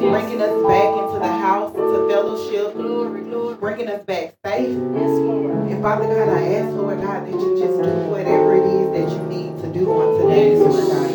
bringing 0.00 0.40
us 0.42 0.54
back 0.66 0.90
into 1.02 1.18
the 1.20 1.32
house 1.32 1.72
to 1.74 2.08
fellowship, 2.08 2.74
Glory, 2.74 3.22
glory. 3.22 3.54
bringing 3.56 3.88
us 3.88 4.04
back 4.04 4.36
safe. 4.44 4.68
Yes, 4.70 5.10
Lord. 5.24 5.52
And 5.70 5.82
Father 5.82 6.06
God, 6.06 6.28
I 6.28 6.54
ask, 6.54 6.68
Lord 6.76 7.00
God, 7.00 7.26
that 7.26 7.32
you 7.32 7.58
just 7.58 7.82
do 7.82 7.90
whatever 8.10 8.56
it 8.56 8.64
is 8.64 8.88
that 8.92 9.16
you 9.16 9.22
need 9.28 9.60
to 9.62 9.68
do 9.72 9.90
on 9.92 10.20
today, 10.22 10.56
Lord 10.56 10.88
God. 10.88 11.10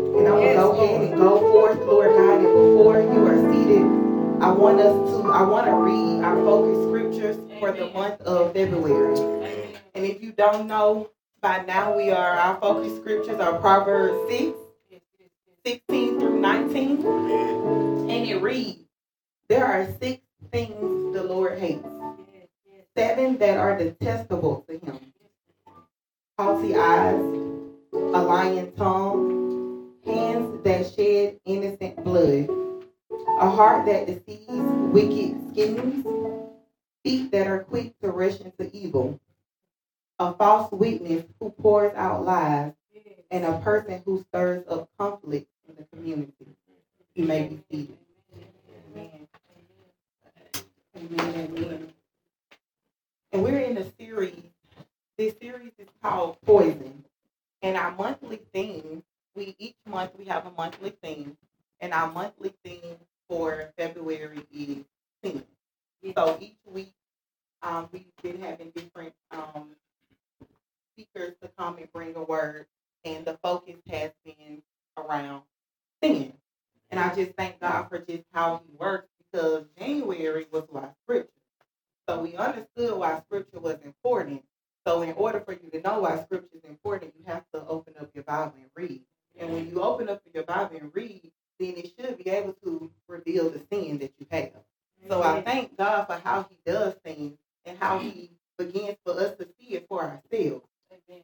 And 0.00 0.28
I'm 0.28 0.34
going 0.34 0.42
to 0.42 0.46
Yes, 0.46 0.56
go 0.56 0.72
Lord. 0.72 0.84
ahead 0.90 1.02
and 1.10 1.16
go 1.20 1.40
forth, 1.40 1.78
Lord 1.80 2.10
God. 2.16 2.38
And 2.38 2.44
before 2.44 3.00
you 3.00 3.26
are 3.26 3.52
seated, 3.52 3.82
I 4.42 4.50
want 4.52 4.80
us 4.80 5.10
to, 5.10 5.30
I 5.32 5.42
want 5.42 5.66
to 5.66 5.74
read 5.74 6.24
our 6.24 6.36
focus 6.36 6.84
scriptures 6.88 7.36
for 7.60 7.72
the 7.72 7.90
month 7.90 8.20
of 8.22 8.52
February. 8.52 9.18
And 9.94 10.04
if 10.04 10.22
you 10.22 10.32
don't 10.32 10.66
know, 10.66 11.10
by 11.40 11.64
now 11.66 11.96
we 11.96 12.10
are, 12.10 12.32
our 12.36 12.60
focus 12.60 12.96
scriptures 12.98 13.40
are 13.40 13.58
Proverbs 13.60 14.30
6, 14.30 14.56
16 15.64 16.05
through 16.76 17.28
19. 17.28 18.10
And 18.10 18.28
it 18.28 18.42
reads, 18.42 18.84
There 19.48 19.64
are 19.64 19.86
six 20.00 20.22
things 20.52 21.14
the 21.14 21.22
Lord 21.22 21.58
hates, 21.58 21.86
seven 22.96 23.38
that 23.38 23.56
are 23.56 23.78
detestable 23.78 24.64
to 24.68 24.78
him 24.78 25.00
haughty 26.38 26.76
eyes, 26.76 27.18
a 27.94 28.22
lying 28.22 28.70
tongue, 28.72 29.90
hands 30.04 30.62
that 30.64 30.92
shed 30.94 31.40
innocent 31.46 32.04
blood, 32.04 32.46
a 33.40 33.48
heart 33.48 33.86
that 33.86 34.06
deceives 34.06 34.68
wicked 34.92 35.34
schemes, 35.50 36.04
feet 37.02 37.30
that 37.32 37.46
are 37.46 37.64
quick 37.64 37.98
to 38.00 38.10
rush 38.10 38.38
into 38.40 38.70
evil, 38.76 39.18
a 40.18 40.34
false 40.34 40.70
witness 40.72 41.24
who 41.40 41.48
pours 41.50 41.94
out 41.96 42.24
lies, 42.26 42.72
and 43.30 43.44
a 43.44 43.58
person 43.60 44.02
who 44.04 44.22
stirs 44.28 44.62
up 44.68 44.90
conflict 44.98 45.48
in 45.68 45.74
the 45.76 45.84
community. 45.96 46.56
You 47.16 47.24
may 47.24 47.48
be 47.48 47.62
seated. 47.70 47.98
Amen. 48.94 49.26
Amen. 50.94 51.92
And 53.32 53.42
we're 53.42 53.58
in 53.60 53.78
a 53.78 53.86
series. 53.98 54.42
This 55.16 55.34
series 55.40 55.72
is 55.78 55.88
called 56.02 56.36
Poison. 56.44 57.04
And 57.62 57.74
our 57.78 57.92
monthly 57.92 58.42
theme, 58.52 59.02
we 59.34 59.56
each 59.58 59.76
month 59.88 60.10
we 60.18 60.26
have 60.26 60.44
a 60.44 60.50
monthly 60.50 60.90
theme. 61.02 61.38
And 61.80 61.94
our 61.94 62.12
monthly 62.12 62.52
theme 62.62 62.98
for 63.30 63.72
February 63.78 64.42
is 64.54 64.84
sin. 65.24 65.42
So 66.14 66.36
each 66.38 66.58
week 66.70 66.92
um, 67.62 67.88
we've 67.92 68.04
been 68.22 68.42
having 68.42 68.72
different 68.72 69.14
um, 69.30 69.68
speakers 70.92 71.32
to 71.40 71.48
come 71.58 71.78
and 71.78 71.90
bring 71.94 72.14
a 72.14 72.22
word. 72.22 72.66
And 73.06 73.24
the 73.24 73.38
focus 73.42 73.76
has 73.90 74.10
been 74.22 74.60
around 74.98 75.44
sin. 76.02 76.34
And 76.90 77.00
I 77.00 77.14
just 77.14 77.32
thank 77.36 77.60
God 77.60 77.88
for 77.88 77.98
just 77.98 78.24
how 78.32 78.62
He 78.64 78.76
works 78.76 79.08
because 79.18 79.64
January 79.78 80.46
was 80.52 80.64
why 80.70 80.88
scripture. 81.04 81.30
So 82.08 82.20
we 82.20 82.36
understood 82.36 82.96
why 82.96 83.20
scripture 83.26 83.60
was 83.60 83.78
important. 83.84 84.42
So 84.86 85.02
in 85.02 85.12
order 85.14 85.40
for 85.40 85.52
you 85.52 85.68
to 85.72 85.80
know 85.80 86.00
why 86.00 86.22
scripture 86.22 86.56
is 86.56 86.64
important, 86.68 87.14
you 87.18 87.24
have 87.26 87.44
to 87.52 87.66
open 87.66 87.94
up 88.00 88.10
your 88.14 88.22
Bible 88.24 88.54
and 88.56 88.70
read. 88.76 89.02
And 89.38 89.52
when 89.52 89.68
you 89.68 89.82
open 89.82 90.08
up 90.08 90.22
your 90.32 90.44
Bible 90.44 90.76
and 90.80 90.90
read, 90.94 91.32
then 91.58 91.74
it 91.76 91.92
should 91.98 92.18
be 92.18 92.30
able 92.30 92.52
to 92.64 92.90
reveal 93.08 93.50
the 93.50 93.60
sin 93.72 93.98
that 93.98 94.12
you 94.18 94.26
have. 94.30 94.52
So 95.08 95.22
I 95.22 95.42
thank 95.42 95.76
God 95.76 96.06
for 96.06 96.20
how 96.24 96.46
He 96.48 96.56
does 96.64 96.94
things 97.04 97.36
and 97.64 97.78
how 97.78 97.98
He 97.98 98.30
begins 98.58 98.96
for 99.04 99.18
us 99.18 99.36
to 99.38 99.46
see 99.58 99.74
it 99.74 99.86
for 99.88 100.02
ourselves. 100.02 100.64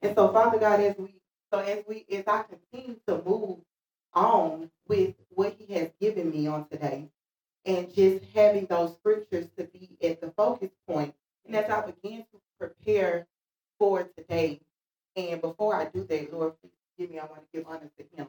And 0.03 0.15
so, 0.17 0.33
Father 0.33 0.59
God, 0.59 0.81
as 0.81 0.97
we 0.99 1.15
so 1.53 1.61
as 1.61 1.85
we 1.89 2.07
as 2.11 2.25
I 2.27 2.45
continue 2.45 2.97
to 3.07 3.23
move 3.25 3.59
on 4.15 4.71
with 4.87 5.15
what 5.31 5.57
He 5.59 5.73
has 5.75 5.91
given 6.01 6.22
me 6.33 6.47
on 6.47 6.69
today, 6.69 7.09
and 7.65 7.93
just 7.95 8.25
having 8.35 8.67
those 8.67 8.95
scriptures 8.97 9.49
to 9.59 9.65
be 9.65 9.97
at 10.03 10.21
the 10.21 10.31
focus 10.33 10.71
point, 10.89 11.15
and 11.47 11.57
as 11.57 11.71
I 11.71 11.83
begin 11.87 12.21
to 12.33 12.41
prepare 12.59 13.27
for 13.79 14.05
today, 14.17 14.61
and 15.17 15.41
before 15.41 15.75
I 15.77 15.87
do 15.87 16.05
that, 16.05 16.33
Lord, 16.33 16.55
please 16.61 16.73
give 16.99 17.11
me. 17.11 17.19
I 17.19 17.25
want 17.27 17.43
to 17.43 17.59
give 17.59 17.67
honor 17.69 17.91
to 17.99 18.17
Him. 18.17 18.29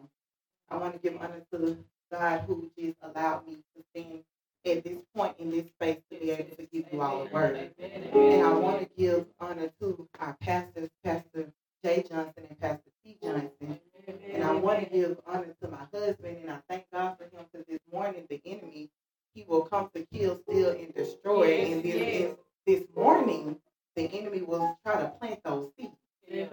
I 0.69 0.77
want 0.77 0.93
to 0.93 0.99
give 0.99 1.19
honor 1.21 1.41
to 1.51 1.57
the 1.57 1.77
God 2.11 2.43
who 2.47 2.69
just 2.77 2.97
allowed 3.01 3.47
me 3.47 3.57
to 3.75 3.83
stand 3.91 4.23
at 4.65 4.83
this 4.83 4.97
point 5.15 5.35
in 5.39 5.51
this 5.51 5.67
space 5.67 5.99
to 6.11 6.19
be 6.19 6.31
able 6.31 6.55
to 6.55 6.65
give 6.71 6.85
you 6.91 7.01
all 7.01 7.23
a 7.23 7.25
word. 7.25 7.71
And 7.79 8.43
I 8.45 8.53
want 8.53 8.79
to 8.81 8.89
give 8.97 9.25
honor 9.39 9.69
to 9.81 10.07
our 10.19 10.35
pastors, 10.41 10.89
Pastor 11.03 11.51
Jay 11.83 12.03
Johnson 12.07 12.43
and 12.49 12.59
Pastor 12.59 12.89
T. 13.03 13.17
Johnson. 13.21 13.79
And 14.33 14.43
I 14.43 14.51
want 14.53 14.79
to 14.79 14.85
give 14.85 15.17
honor 15.27 15.53
to 15.61 15.67
my 15.69 15.85
husband, 15.93 16.37
and 16.41 16.51
I 16.51 16.59
thank 16.69 16.85
God 16.91 17.17
for 17.17 17.25
him 17.25 17.45
because 17.51 17.67
this 17.67 17.79
morning 17.93 18.25
the 18.29 18.41
enemy, 18.45 18.89
he 19.33 19.45
will 19.47 19.61
come 19.61 19.89
to 19.95 20.05
kill, 20.11 20.39
steal, 20.47 20.71
and 20.71 20.93
destroy. 20.93 21.61
and 21.61 21.83
this, 21.83 21.95
yes. 21.95 22.35
this, 22.65 22.81
this 22.81 22.95
morning, 22.95 23.57
the 23.95 24.03
enemy 24.03 24.41
will 24.41 24.77
try 24.85 25.01
to 25.01 25.09
plant 25.19 25.43
those 25.43 25.71
seeds. 25.77 25.93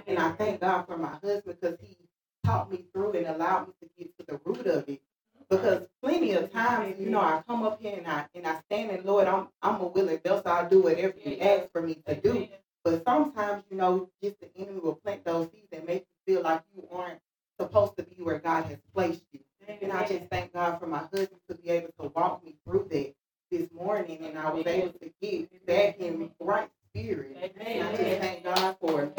And 0.06 0.18
I 0.18 0.32
thank 0.32 0.60
God 0.60 0.86
for 0.86 0.98
my 0.98 1.16
husband 1.22 1.56
because 1.60 1.78
he 1.80 1.96
taught 2.44 2.70
me 2.70 2.84
through 2.92 3.12
and 3.12 3.26
allowed 3.28 3.68
me 3.68 3.74
to 3.80 3.88
get 3.98 4.18
to 4.18 4.26
the 4.26 4.40
root 4.44 4.66
of 4.66 4.88
it. 4.88 5.00
Because 5.48 5.86
plenty 6.02 6.32
of 6.32 6.52
times, 6.52 6.96
you 6.98 7.10
know, 7.10 7.20
I 7.20 7.42
come 7.46 7.64
up 7.64 7.80
here 7.80 7.96
and 7.96 8.06
I 8.06 8.26
and 8.34 8.46
I 8.46 8.60
stand 8.66 8.90
in 8.90 9.04
Lord, 9.04 9.26
I'm 9.26 9.48
I'm 9.62 9.80
a 9.80 9.86
willing 9.86 10.18
vessel. 10.18 10.42
I'll 10.46 10.68
do 10.68 10.82
whatever 10.82 11.14
you 11.24 11.38
ask 11.38 11.72
for 11.72 11.82
me 11.82 11.98
to 12.06 12.14
do. 12.14 12.46
But 12.84 13.02
sometimes, 13.04 13.64
you 13.70 13.76
know, 13.76 14.10
just 14.22 14.36
the 14.40 14.48
enemy 14.56 14.78
will 14.78 14.94
plant 14.94 15.24
those 15.24 15.50
seeds 15.50 15.66
and 15.72 15.84
make 15.86 16.06
you 16.08 16.34
feel 16.34 16.42
like 16.42 16.62
you 16.74 16.86
aren't 16.92 17.20
supposed 17.58 17.96
to 17.96 18.04
be 18.04 18.22
where 18.22 18.38
God 18.38 18.64
has 18.66 18.78
placed 18.94 19.24
you. 19.32 19.40
And 19.82 19.92
I 19.92 20.06
just 20.06 20.26
thank 20.30 20.52
God 20.52 20.78
for 20.78 20.86
my 20.86 20.98
husband 20.98 21.40
to 21.48 21.54
be 21.54 21.70
able 21.70 21.90
to 22.00 22.08
walk 22.08 22.44
me 22.44 22.56
through 22.64 22.88
that 22.90 23.14
this 23.50 23.68
morning, 23.72 24.24
and 24.24 24.38
I 24.38 24.50
was 24.50 24.66
able 24.66 24.92
to 24.92 25.10
get 25.20 25.66
back 25.66 25.98
in 25.98 26.30
right 26.38 26.70
spirit. 26.88 27.36
And 27.60 27.82
I 27.82 27.96
just 27.96 28.20
thank 28.20 28.44
God 28.44 28.76
for 28.80 29.12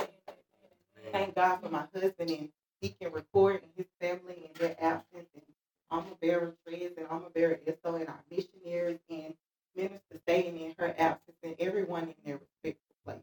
thank 1.11 1.35
God 1.35 1.59
for 1.61 1.69
my 1.69 1.83
husband 1.93 2.29
and 2.29 2.49
he 2.79 2.89
can 2.89 3.11
record 3.11 3.61
and 3.61 3.71
his 3.75 3.85
family 3.99 4.35
in 4.45 4.59
their 4.59 4.75
absence 4.81 5.27
and 5.35 5.43
Armor 5.89 6.15
Bearer 6.21 6.55
Trez 6.67 6.97
and 6.97 7.05
Armor 7.09 7.29
Bearer 7.33 7.59
Esso 7.67 7.99
and 7.99 8.07
our 8.07 8.19
missionaries 8.29 8.99
and 9.09 9.33
Minister 9.75 10.19
staying 10.23 10.59
in 10.59 10.73
her 10.77 10.93
absence 10.97 11.37
and 11.43 11.55
everyone 11.59 12.03
in 12.03 12.15
their 12.25 12.39
respectful 12.39 12.95
place. 13.05 13.17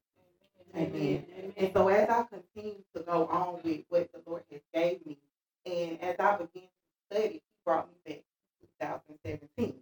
Amen. 0.77 1.25
And 1.57 1.71
so 1.75 1.89
as 1.89 2.09
I 2.09 2.25
continue 2.25 2.83
to 2.95 3.03
go 3.03 3.27
on 3.27 3.61
with 3.65 3.81
what 3.89 4.11
the 4.13 4.21
Lord 4.27 4.45
has 4.51 4.61
gave 4.73 5.05
me, 5.05 5.19
and 5.67 6.01
as 6.01 6.17
I 6.19 6.37
begin 6.37 6.63
to 6.63 7.17
study, 7.17 7.35
he 7.35 7.43
brought 7.65 7.89
me 7.89 7.95
back 8.07 8.23
to 8.61 8.67
2017. 8.81 9.75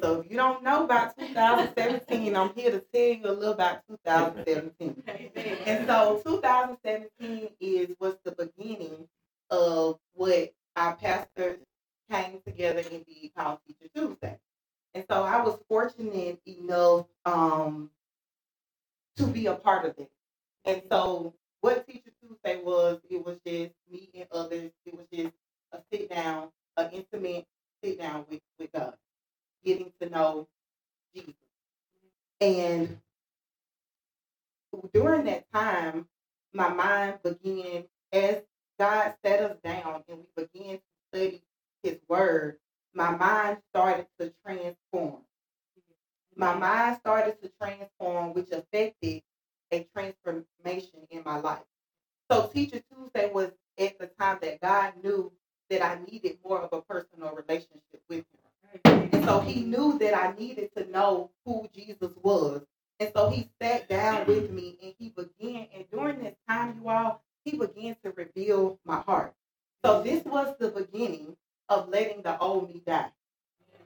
So 0.00 0.20
if 0.20 0.30
you 0.30 0.36
don't 0.36 0.62
know 0.62 0.84
about 0.84 1.18
2017, 1.18 2.34
I'm 2.34 2.54
here 2.54 2.70
to 2.70 2.80
tell 2.80 3.02
you 3.02 3.26
a 3.26 3.32
little 3.32 3.52
about 3.52 3.82
2017. 3.88 5.02
And 5.66 5.86
so 5.86 6.22
2017 6.24 7.48
is 7.60 7.90
was 8.00 8.16
the 8.24 8.32
beginning 8.32 9.06
of 9.50 9.98
what 10.16 10.52
our 10.76 10.96
pastors 10.96 11.58
came 12.10 12.40
together 12.46 12.80
and 12.80 13.04
did 13.06 13.34
called 13.36 13.58
Teacher 13.66 13.90
Tuesday. 13.94 14.38
And 14.94 15.04
so 15.10 15.22
I 15.22 15.42
was 15.42 15.58
fortunate 15.68 16.40
enough 16.46 17.06
um, 17.24 17.90
to 19.16 19.26
be 19.26 19.46
a 19.46 19.54
part 19.54 19.84
of 19.84 19.98
it. 19.98 20.10
And 20.64 20.82
so 20.90 21.34
what 21.60 21.86
Teacher 21.86 22.10
Tuesday 22.20 22.60
was, 22.62 23.00
it 23.10 23.24
was 23.24 23.38
just 23.46 23.72
me 23.90 24.10
and 24.14 24.26
others. 24.32 24.70
It 24.84 24.94
was 24.94 25.06
just 25.12 25.34
a 25.72 25.78
sit 25.92 26.10
down, 26.10 26.48
an 26.76 26.90
intimate 26.92 27.46
sit 27.82 27.98
down 27.98 28.24
with, 28.30 28.40
with 28.58 28.72
God, 28.72 28.94
getting 29.64 29.92
to 30.00 30.08
know 30.10 30.48
Jesus. 31.14 31.34
And 32.40 32.98
during 34.92 35.24
that 35.24 35.50
time, 35.52 36.06
my 36.52 36.68
mind 36.68 37.18
began, 37.22 37.84
as 38.12 38.42
God 38.78 39.14
set 39.24 39.40
us 39.40 39.56
down 39.64 40.02
and 40.08 40.18
we 40.36 40.44
began 40.44 40.76
to 40.76 40.82
study 41.12 41.42
His 41.82 41.98
Word, 42.08 42.58
my 42.94 43.10
mind 43.10 43.58
started 43.74 44.06
to 44.20 44.32
transform. 44.44 45.22
My 46.34 46.54
mind 46.54 46.98
started 46.98 47.40
to 47.42 47.50
transform, 47.60 48.34
which 48.34 48.50
affected 48.50 49.22
a 49.72 49.86
transformation 49.94 51.00
in 51.10 51.22
my 51.24 51.40
life. 51.40 51.64
So, 52.30 52.48
Teacher 52.48 52.80
Tuesday 52.92 53.30
was 53.32 53.50
at 53.78 53.98
the 53.98 54.08
time 54.18 54.38
that 54.42 54.60
God 54.60 54.92
knew 55.02 55.32
that 55.70 55.82
I 55.82 55.98
needed 56.10 56.38
more 56.44 56.60
of 56.60 56.72
a 56.72 56.82
personal 56.82 57.34
relationship 57.34 58.02
with 58.08 58.18
Him. 58.18 58.46
And 58.84 59.24
so 59.24 59.40
he 59.40 59.62
knew 59.62 59.98
that 59.98 60.14
I 60.14 60.34
needed 60.38 60.70
to 60.76 60.88
know 60.90 61.30
who 61.44 61.68
Jesus 61.74 62.12
was. 62.22 62.62
And 63.00 63.10
so 63.14 63.30
he 63.30 63.48
sat 63.60 63.88
down 63.88 64.26
with 64.26 64.50
me 64.50 64.78
and 64.82 64.94
he 64.98 65.10
began, 65.10 65.66
and 65.74 65.84
during 65.90 66.22
this 66.22 66.34
time, 66.48 66.80
you 66.80 66.88
all, 66.88 67.22
he 67.46 67.56
began 67.56 67.96
to 68.04 68.12
reveal 68.12 68.78
my 68.84 69.00
heart. 69.00 69.34
So 69.84 70.02
this 70.02 70.24
was 70.26 70.56
the 70.60 70.70
beginning 70.70 71.36
of 71.70 71.88
letting 71.88 72.22
the 72.22 72.38
old 72.38 72.68
me 72.68 72.82
die. 72.86 73.12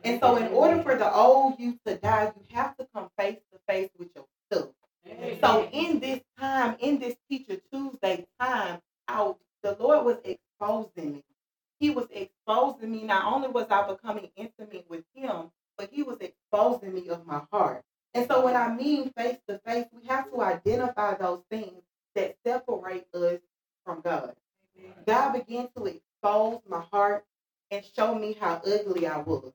And 0.05 0.21
so 0.21 0.37
in 0.37 0.49
order 0.49 0.83
for 0.83 0.97
the 0.97 1.15
old 1.15 1.61
you 1.61 1.79
to 1.87 1.97
die, 1.97 2.33
you 2.37 2.57
have 2.57 2.77
to 2.79 2.89
come 2.95 3.11
face 3.19 3.39
to 3.53 3.61
face 3.69 3.91
with 3.99 4.09
yourself. 4.17 4.73
So 5.43 5.69
in 5.73 6.01
this 6.01 6.21
time, 6.41 6.77
in 6.81 6.99
this 7.01 7.17
Teacher 7.31 7.61
Tuesday 7.73 8.27
time, 8.41 8.81
out 9.09 9.39
the 9.63 9.77
Lord 9.81 10.07
was 10.07 10.19
exposing 10.25 11.15
me. 11.15 11.25
he 11.81 11.91
was 11.91 12.07
exposing 12.13 12.93
me. 12.93 13.05
Not 13.05 13.33
only 13.33 13.49
was 13.49 13.67
I 13.71 13.87
becoming 13.89 14.31
intimate 14.37 14.87
with 14.89 15.05
him, 15.15 15.51
but 15.79 15.91
he 15.93 16.03
was 16.03 16.19
exposing 16.21 16.95
me 16.95 17.09
of 17.09 17.27
my 17.27 17.43
heart. 17.53 17.85
And 18.15 18.27
so 18.29 18.45
when 18.45 18.57
I 18.57 18.75
mean 18.75 19.11
face 19.17 19.39
to 19.49 19.59
face, 19.67 19.87
we 19.93 20.07
have 20.09 20.31
to 20.33 20.43
identify 20.43 21.15
those 21.17 21.43
things 21.51 21.83
that 22.15 22.37
separate 22.47 23.07
us 23.15 23.41
from 23.91 24.01
God. 24.03 24.35
God 25.07 25.33
began 25.33 25.69
to 25.77 25.87
expose 25.87 26.61
my 26.69 26.81
heart 26.93 27.25
and 27.71 27.85
show 27.97 28.15
me 28.15 28.37
how 28.41 28.63
ugly 28.65 29.07
I 29.07 29.19
was, 29.19 29.53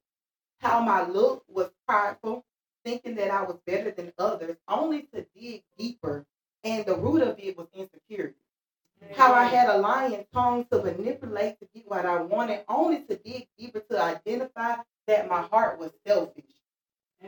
how 0.60 0.82
my 0.82 1.08
look 1.08 1.44
was 1.48 1.70
prideful, 1.88 2.44
thinking 2.84 3.16
that 3.16 3.32
I 3.32 3.44
was 3.44 3.58
better 3.66 3.92
than 3.92 4.12
others, 4.18 4.58
only 4.68 5.04
to 5.14 5.26
dig 5.36 5.64
deeper. 5.78 6.26
And 6.64 6.86
the 6.86 6.96
root 6.96 7.22
of 7.22 7.40
it 7.40 7.58
was 7.58 7.68
insecurity. 7.74 8.36
How 9.16 9.34
I 9.34 9.46
had 9.46 9.70
a 9.70 9.78
lying 9.78 10.26
tongue 10.34 10.66
to 10.72 10.82
manipulate 10.82 11.60
to 11.60 11.68
get 11.74 11.88
what 11.88 12.06
I 12.06 12.22
wanted, 12.22 12.64
only 12.68 13.02
to 13.02 13.16
dig 13.16 13.48
deeper 13.58 13.82
to 13.92 14.02
identify 14.02 14.78
that 15.08 15.30
my 15.30 15.44
heart 15.44 15.80
was 15.80 15.92
selfish. 16.06 16.44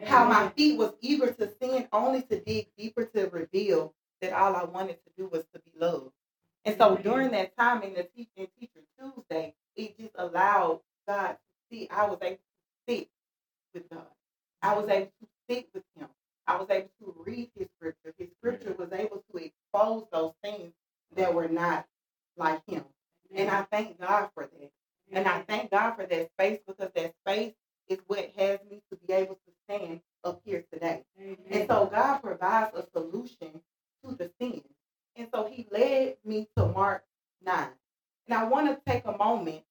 How 0.03 0.27
my 0.27 0.49
feet 0.49 0.77
was 0.77 0.93
eager 1.01 1.31
to 1.31 1.49
sin, 1.61 1.87
only 1.93 2.23
to 2.23 2.39
dig 2.39 2.67
deeper 2.77 3.05
to 3.05 3.29
reveal 3.29 3.93
that 4.21 4.33
all 4.33 4.55
I 4.55 4.63
wanted 4.63 4.97
to 5.05 5.11
do 5.17 5.27
was 5.27 5.43
to 5.53 5.59
be 5.59 5.71
loved. 5.79 6.11
And 6.67 6.77
so 6.79 6.97
during 6.97 7.31
that 7.31 7.57
time 7.57 7.83
in 7.83 7.95
the 7.95 8.03
teaching 8.15 8.49
teacher 8.59 8.81
Tuesday, 8.99 9.55
it 9.77 9.97
just 9.99 10.13
allowed 10.17 10.81
God 11.07 11.33
to 11.33 11.37
see 11.71 11.89
I 11.91 12.07
was 12.07 12.19
able 12.23 12.37
to 12.37 12.39
sit 12.89 13.09
with 13.73 13.89
God. 13.89 14.07
I 14.61 14.75
was 14.75 14.89
able 14.89 15.07
to 15.07 15.27
sit 15.49 15.69
with 15.73 15.83
him. 15.97 16.09
I 16.47 16.57
was 16.57 16.69
able 16.71 16.89
to 17.01 17.15
read 17.25 17.51
his 17.57 17.69
scripture. 17.77 18.15
His 18.19 18.29
scripture 18.39 18.75
was 18.79 18.89
able 18.93 19.23
to 19.31 19.37
expose 19.37 20.05
those 20.13 20.33
things 20.43 20.73
that 21.15 21.33
were 21.33 21.49
not 21.49 21.87
like 22.37 22.61
him. 22.67 22.85
And 23.35 23.49
I 23.49 23.63
thank 23.71 24.01
God 24.01 24.29
for 24.35 24.43
that. 24.45 24.71
And 25.13 25.27
I 25.27 25.41
thank 25.43 25.71
God 25.71 25.95
for 25.95 26.05
that 26.07 26.31
space 26.39 26.61
because 26.67 26.91
that 26.95 27.15
space 27.25 27.53
is 27.89 27.99
what 28.07 28.31
has 28.37 28.59
me 28.69 28.83
to 28.91 28.97
be 29.07 29.13
able 29.13 29.35
to 29.35 29.53
stand 29.69 30.01
up 30.25 30.41
here 30.45 30.65
today. 30.73 31.03
And 31.51 31.67
so 31.69 31.89
God 31.93 32.19
provides 32.19 32.75
a 32.77 32.85
solution 32.93 33.61
to 34.05 34.15
the 34.15 34.31
sin. 34.41 34.63
And 35.17 35.27
so 35.33 35.49
he 35.51 35.67
led 35.71 36.17
me 36.23 36.47
to 36.55 36.67
Mark 36.67 37.03
9. 37.45 37.67
And 38.27 38.37
I 38.37 38.43
want 38.45 38.67
to 38.67 38.91
take 38.91 39.05
a 39.05 39.17
moment 39.17 39.63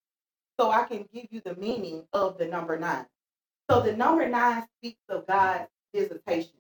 so 0.59 0.71
I 0.71 0.85
can 0.85 1.07
give 1.13 1.27
you 1.31 1.41
the 1.45 1.55
meaning 1.57 2.05
of 2.13 2.39
the 2.39 2.47
number 2.47 2.79
9. 2.79 3.07
So 3.71 3.81
the 3.81 3.97
number 3.97 4.29
9 4.29 4.65
speaks 4.79 5.03
of 5.09 5.27
God's 5.27 5.69
visitation. 5.95 6.53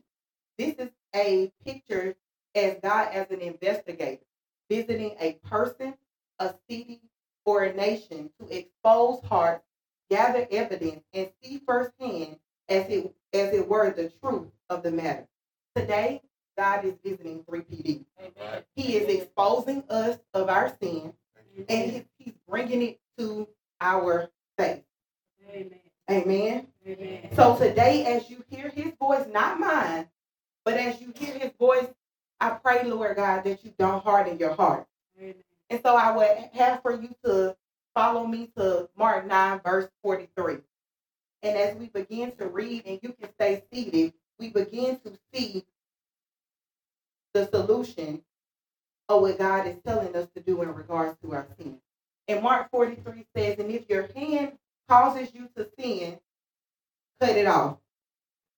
This 0.58 0.74
is 0.76 0.90
a 1.14 1.52
picture 1.64 2.16
as 2.54 2.76
God 2.82 3.08
as 3.12 3.30
an 3.30 3.40
investigator 3.40 4.22
visiting 4.68 5.14
a 5.20 5.34
person, 5.44 5.94
a 6.38 6.54
city, 6.68 7.00
or 7.44 7.64
a 7.64 7.74
nation 7.74 8.30
to 8.40 8.56
expose 8.56 9.22
hearts, 9.24 9.64
gather 10.10 10.46
evidence, 10.50 11.02
and 11.12 11.30
see 11.42 11.62
firsthand 11.64 12.36
as 12.68 12.88
it 12.88 13.14
as 13.32 13.54
it 13.54 13.68
were 13.68 13.90
the 13.90 14.10
truth 14.20 14.48
of 14.68 14.82
the 14.82 14.90
matter. 14.90 15.26
Today, 15.76 16.22
God 16.56 16.84
is 16.84 16.94
visiting 17.04 17.44
3PD. 17.44 18.04
Amen. 18.18 18.62
He 18.74 18.96
is 18.96 19.08
exposing 19.08 19.84
us 19.90 20.18
of 20.34 20.48
our 20.48 20.76
sin, 20.80 21.12
and 21.68 21.90
he's, 21.90 22.04
he's 22.18 22.34
bringing 22.48 22.82
it 22.82 23.00
to 23.18 23.48
our 23.80 24.30
faith. 24.58 24.82
Amen. 25.50 25.80
Amen. 26.10 26.66
Amen. 26.86 27.28
So 27.34 27.56
today, 27.56 28.04
as 28.06 28.30
you 28.30 28.44
hear 28.48 28.68
his 28.68 28.92
voice, 29.00 29.26
not 29.32 29.58
mine, 29.58 30.08
but 30.64 30.74
as 30.74 31.00
you 31.00 31.12
hear 31.16 31.38
his 31.38 31.52
voice, 31.58 31.88
I 32.40 32.50
pray, 32.50 32.84
Lord 32.84 33.16
God, 33.16 33.44
that 33.44 33.64
you 33.64 33.72
don't 33.78 34.02
harden 34.04 34.38
your 34.38 34.54
heart. 34.54 34.86
Amen. 35.18 35.34
And 35.70 35.80
so 35.84 35.96
I 35.96 36.16
would 36.16 36.50
have 36.52 36.82
for 36.82 36.92
you 36.92 37.14
to 37.24 37.56
follow 37.94 38.26
me 38.26 38.50
to 38.56 38.88
Mark 38.96 39.26
9, 39.26 39.60
verse 39.64 39.88
43. 40.02 40.58
And 41.42 41.56
as 41.56 41.76
we 41.76 41.86
begin 41.86 42.32
to 42.36 42.46
read, 42.46 42.84
and 42.86 43.00
you 43.02 43.14
can 43.18 43.32
stay 43.34 43.62
seated, 43.72 44.12
we 44.38 44.50
begin 44.50 44.98
to 45.00 45.12
see 45.32 45.64
the 47.36 47.48
solution 47.48 48.22
of 49.08 49.20
what 49.20 49.38
God 49.38 49.66
is 49.66 49.76
telling 49.86 50.16
us 50.16 50.26
to 50.34 50.40
do 50.40 50.62
in 50.62 50.74
regards 50.74 51.18
to 51.22 51.34
our 51.34 51.46
sin. 51.58 51.78
And 52.28 52.42
Mark 52.42 52.70
43 52.70 53.26
says, 53.36 53.58
And 53.58 53.70
if 53.70 53.88
your 53.88 54.08
hand 54.14 54.52
causes 54.88 55.28
you 55.34 55.48
to 55.56 55.68
sin, 55.78 56.18
cut 57.20 57.36
it 57.36 57.46
off. 57.46 57.76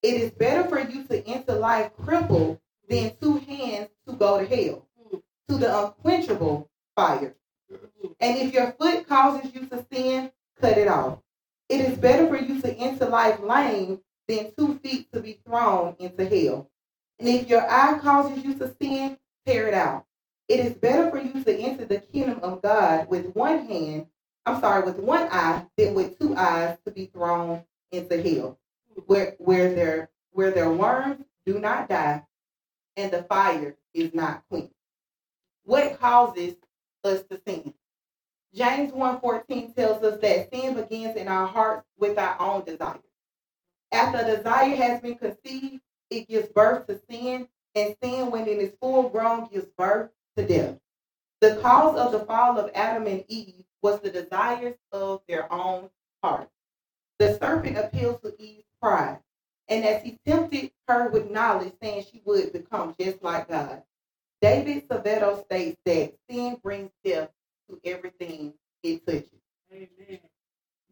It 0.02 0.14
is 0.14 0.30
better 0.30 0.69
for 0.69 0.78
you 0.78 1.04
to 1.04 1.26
enter 1.26 1.54
life 1.54 1.90
crippled 1.96 2.60
than 2.88 3.12
two 3.20 3.38
hands 3.38 3.88
to 4.06 4.14
go 4.14 4.38
to 4.38 4.46
hell, 4.46 4.86
to 5.48 5.56
the 5.56 5.86
unquenchable 5.86 6.70
fire. 6.94 7.34
And 8.20 8.38
if 8.38 8.54
your 8.54 8.72
foot 8.72 9.08
causes 9.08 9.52
you 9.54 9.66
to 9.66 9.84
sin, 9.92 10.31
cut 10.60 10.78
it 10.78 10.88
off. 10.88 11.19
It 11.69 11.81
is 11.81 11.98
better 11.98 12.28
for 12.28 12.38
you 12.38 12.62
to 12.62 12.72
enter 12.74 13.06
life 13.06 13.40
lame 13.40 14.00
than 14.28 14.52
two 14.56 14.78
feet 14.78 15.12
to 15.12 15.20
be 15.20 15.40
thrown 15.44 15.96
into 15.98 16.24
hell. 16.24 16.70
And 17.19 17.29
if 17.29 17.49
your 17.49 17.69
eye 17.69 17.99
causes 17.99 18.44
you 18.44 18.55
to 18.55 18.75
sin, 18.81 19.19
tear 19.47 19.69
it 19.69 19.75
out. 19.75 20.05
It 20.49 20.61
is 20.61 20.75
better 20.75 21.11
for 21.11 21.19
you 21.19 21.43
to 21.44 21.59
enter 21.59 21.85
the 21.85 21.99
kingdom 21.99 22.41
of 22.43 22.62
God 22.62 23.09
with 23.09 23.35
one 23.35 23.67
hand, 23.67 24.06
I'm 24.47 24.61
sorry, 24.61 24.85
with 24.85 24.99
one 24.99 25.29
eye 25.31 25.67
than 25.76 25.94
with 25.94 26.19
two 26.19 26.35
eyes 26.37 26.79
to 26.87 26.91
be 26.91 27.06
thrown 27.06 27.65
into 27.93 28.23
hell, 28.23 28.59
where 29.06 29.35
where 29.38 29.75
their 29.75 30.11
where 30.32 30.50
their 30.50 30.70
worms 30.70 31.25
do 31.44 31.59
not 31.59 31.88
die 31.88 32.25
and 32.97 33.11
the 33.11 33.23
fire 33.25 33.76
is 33.94 34.15
not 34.15 34.43
quenched. 34.49 34.73
What 35.65 36.00
causes 36.00 36.55
us 37.05 37.23
to 37.25 37.41
sin? 37.47 37.75
James 38.55 38.93
1:14 38.93 39.75
tells 39.75 40.03
us 40.03 40.20
that 40.20 40.53
sin 40.53 40.75
begins 40.75 41.17
in 41.17 41.29
our 41.29 41.47
hearts 41.47 41.87
with 41.99 42.19
our 42.19 42.41
own 42.41 42.65
desires. 42.65 43.03
After 43.93 44.37
desire 44.37 44.76
has 44.76 45.00
been 45.00 45.17
conceived, 45.17 45.81
it 46.10 46.28
gives 46.28 46.49
birth 46.49 46.87
to 46.87 47.00
sin, 47.10 47.49
and 47.75 47.96
sin, 48.02 48.31
when 48.31 48.46
it 48.46 48.58
is 48.58 48.72
full 48.81 49.08
grown, 49.08 49.49
gives 49.49 49.66
birth 49.76 50.10
to 50.37 50.46
death. 50.46 50.76
The 51.40 51.56
cause 51.56 51.96
of 51.99 52.12
the 52.12 52.20
fall 52.20 52.58
of 52.58 52.70
Adam 52.75 53.06
and 53.06 53.25
Eve 53.28 53.64
was 53.82 54.00
the 54.00 54.10
desires 54.10 54.75
of 54.93 55.22
their 55.28 55.52
own 55.52 55.90
heart. 56.22 56.49
The 57.19 57.38
serpent 57.38 57.78
appeals 57.78 58.20
to 58.22 58.34
Eve's 58.43 58.64
pride. 58.81 59.19
And 59.69 59.84
as 59.84 60.02
he 60.02 60.19
tempted 60.26 60.72
her 60.88 61.08
with 61.10 61.31
knowledge, 61.31 61.75
saying 61.82 62.06
she 62.10 62.22
would 62.25 62.52
become 62.52 62.94
just 62.99 63.22
like 63.22 63.49
God, 63.49 63.82
David 64.40 64.88
Saveto 64.88 65.44
states 65.44 65.78
that 65.84 66.14
sin 66.28 66.58
brings 66.62 66.90
death 67.05 67.31
to 67.69 67.81
everything 67.84 68.55
it 68.82 69.05
touches. 69.06 69.31
Amen. 69.72 70.20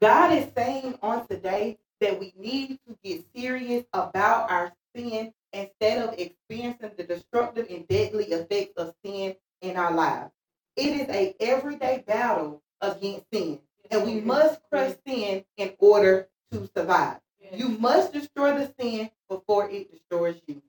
God 0.01 0.33
is 0.33 0.49
saying 0.55 0.99
on 1.03 1.27
today 1.27 1.79
that 2.01 2.21
we 2.21 2.35
need 2.37 2.79
to 2.87 2.97
get 3.03 3.25
serious 3.35 3.85
about 3.93 4.51
our 4.51 4.73
sin 4.97 5.33
instead 5.53 6.09
of 6.09 6.19
experiencing 6.19 6.93
the 6.97 7.05
destructive 7.05 7.67
and 7.71 7.87
deadly 7.89 8.25
effects 8.27 8.75
of 8.77 8.95
sin 9.05 9.37
in 9.61 9.77
our 9.77 9.93
lives. 9.93 10.33
It 10.77 11.01
is 11.01 11.09
a 11.09 11.35
everyday 11.41 12.05
battle 12.07 12.63
against 12.81 13.27
sin, 13.33 13.61
and 13.91 14.05
we 14.05 14.21
must 14.21 14.61
crush 14.71 14.95
sin 15.07 15.45
in 15.57 15.73
order 15.79 16.29
to 16.53 16.69
survive. 16.77 17.19
You 17.53 17.69
must 17.69 18.13
destroy 18.13 18.59
the 18.59 18.73
sin 18.79 19.11
before 19.29 19.71
it 19.71 19.91
destroys 19.91 20.41
you. 20.47 20.63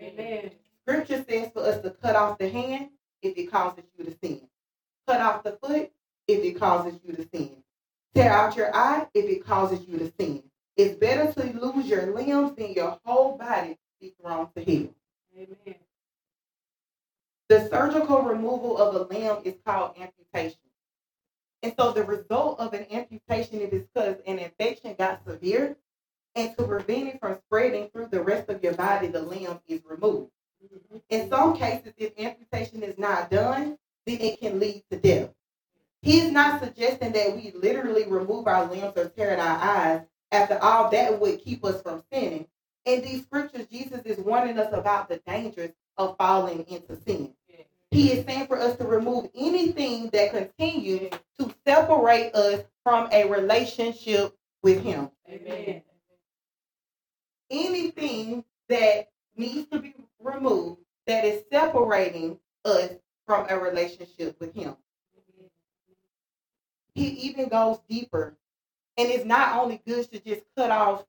Amen. 0.00 0.50
Scripture 0.82 1.24
says 1.28 1.50
for 1.52 1.62
us 1.62 1.80
to 1.82 1.90
cut 1.90 2.14
off 2.14 2.38
the 2.38 2.48
hand 2.48 2.90
if 3.22 3.36
it 3.36 3.50
causes 3.50 3.84
you 3.96 4.04
to 4.04 4.16
sin. 4.22 4.42
Cut 5.06 5.20
off 5.20 5.42
the 5.42 5.58
foot 5.62 5.90
if 6.26 6.44
it 6.44 6.58
causes 6.58 7.00
you 7.04 7.14
to 7.14 7.28
sin. 7.34 7.56
Tear 8.14 8.32
out 8.32 8.56
your 8.56 8.74
eye 8.74 9.06
if 9.14 9.24
it 9.24 9.44
causes 9.44 9.86
you 9.88 9.98
to 9.98 10.12
sin. 10.20 10.42
It's 10.78 10.94
better 10.96 11.32
to 11.32 11.58
lose 11.58 11.86
your 11.86 12.14
limbs 12.14 12.56
than 12.56 12.72
your 12.72 13.00
whole 13.04 13.36
body 13.36 13.70
to 13.70 13.78
be 14.00 14.14
thrown 14.22 14.48
to 14.56 14.62
hell. 14.62 14.94
Amen. 15.36 15.74
The 17.48 17.68
surgical 17.68 18.22
removal 18.22 18.78
of 18.78 18.94
a 18.94 19.12
limb 19.12 19.38
is 19.44 19.56
called 19.66 19.96
amputation. 20.00 20.60
And 21.64 21.74
so 21.76 21.90
the 21.90 22.04
result 22.04 22.60
of 22.60 22.74
an 22.74 22.86
amputation 22.92 23.60
is 23.60 23.70
because 23.70 24.18
an 24.24 24.38
infection 24.38 24.94
got 24.96 25.26
severe, 25.26 25.76
and 26.36 26.56
to 26.56 26.62
prevent 26.62 27.08
it 27.08 27.20
from 27.20 27.38
spreading 27.46 27.88
through 27.88 28.08
the 28.12 28.22
rest 28.22 28.48
of 28.48 28.62
your 28.62 28.74
body, 28.74 29.08
the 29.08 29.22
limb 29.22 29.58
is 29.66 29.80
removed. 29.84 30.30
Mm-hmm. 30.64 30.98
In 31.10 31.28
some 31.28 31.56
cases, 31.56 31.92
if 31.96 32.12
amputation 32.16 32.84
is 32.84 32.96
not 32.96 33.30
done, 33.32 33.78
then 34.06 34.20
it 34.20 34.40
can 34.40 34.60
lead 34.60 34.84
to 34.92 34.98
death. 34.98 35.30
He's 36.02 36.30
not 36.30 36.62
suggesting 36.62 37.10
that 37.12 37.34
we 37.34 37.52
literally 37.56 38.06
remove 38.06 38.46
our 38.46 38.66
limbs 38.66 38.92
or 38.94 39.08
tear 39.08 39.36
out 39.36 39.40
our 39.40 39.58
eyes. 39.58 40.02
After 40.32 40.58
all, 40.58 40.90
that 40.90 41.20
would 41.20 41.40
keep 41.40 41.64
us 41.64 41.80
from 41.82 42.02
sinning. 42.12 42.46
In 42.84 43.02
these 43.02 43.22
scriptures, 43.22 43.66
Jesus 43.70 44.00
is 44.04 44.18
warning 44.18 44.58
us 44.58 44.72
about 44.72 45.08
the 45.08 45.20
dangers 45.26 45.70
of 45.96 46.16
falling 46.16 46.64
into 46.68 46.96
sin. 46.96 47.34
He 47.90 48.12
is 48.12 48.26
saying 48.26 48.46
for 48.46 48.58
us 48.58 48.76
to 48.76 48.84
remove 48.84 49.30
anything 49.34 50.10
that 50.10 50.32
continues 50.32 51.10
to 51.38 51.54
separate 51.66 52.34
us 52.34 52.62
from 52.84 53.08
a 53.12 53.28
relationship 53.28 54.34
with 54.62 54.82
Him. 54.82 55.10
Amen. 55.28 55.82
Anything 57.50 58.44
that 58.68 59.08
needs 59.36 59.68
to 59.70 59.80
be 59.80 59.94
removed 60.20 60.80
that 61.06 61.24
is 61.24 61.44
separating 61.50 62.38
us 62.64 62.90
from 63.26 63.46
a 63.48 63.58
relationship 63.58 64.38
with 64.40 64.54
Him. 64.54 64.76
he 66.94 67.06
even 67.06 67.48
goes 67.48 67.78
deeper. 67.88 68.36
And 68.98 69.08
it's 69.10 69.24
not 69.24 69.56
only 69.56 69.80
good 69.86 70.10
to 70.12 70.18
just 70.18 70.42
cut 70.56 70.72
off 70.72 71.04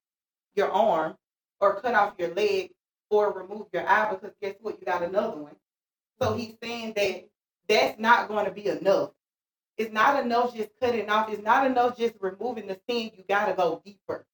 your 0.55 0.71
arm 0.71 1.15
or 1.59 1.81
cut 1.81 1.95
off 1.95 2.13
your 2.19 2.33
leg 2.33 2.71
or 3.09 3.33
remove 3.33 3.67
your 3.73 3.87
eye 3.87 4.11
because 4.11 4.35
guess 4.41 4.55
what? 4.61 4.79
You 4.79 4.85
got 4.85 5.03
another 5.03 5.35
one. 5.35 5.55
So 6.21 6.29
mm-hmm. 6.29 6.39
he's 6.39 6.53
saying 6.61 6.93
that 6.95 7.27
that's 7.67 7.99
not 7.99 8.27
going 8.27 8.45
to 8.45 8.51
be 8.51 8.67
enough. 8.67 9.09
It's 9.77 9.91
not 9.91 10.23
enough 10.23 10.55
just 10.55 10.69
cutting 10.79 11.09
off. 11.09 11.31
It's 11.31 11.41
not 11.41 11.65
enough 11.65 11.97
just 11.97 12.13
removing 12.19 12.67
the 12.67 12.79
sin. 12.87 13.11
You 13.15 13.23
got 13.27 13.47
to 13.47 13.53
go 13.53 13.81
deeper. 13.83 14.25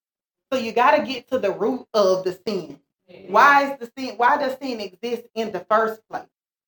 So 0.51 0.59
you 0.59 0.73
got 0.73 0.97
to 0.97 1.03
get 1.03 1.29
to 1.29 1.39
the 1.39 1.51
root 1.51 1.87
of 1.93 2.23
the 2.23 2.37
sin. 2.45 2.79
Why 3.27 3.71
is 3.71 3.79
the 3.79 3.91
sin? 3.97 4.15
Why 4.17 4.37
does 4.37 4.57
sin 4.59 4.81
exist 4.81 5.23
in 5.35 5.51
the 5.51 5.65
first 5.69 6.01
place? 6.09 6.25